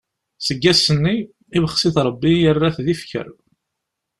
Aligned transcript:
Seg 0.45 0.59
wass-nni, 0.63 1.15
ibxes-it 1.57 1.97
Rebbi, 2.07 2.33
yerra-t 2.41 2.77
d 2.85 2.87
ifker. 2.93 3.27